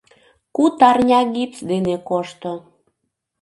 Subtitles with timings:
[0.55, 2.51] Куд арня гипс дене кошто.